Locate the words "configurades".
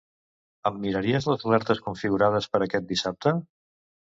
1.89-2.51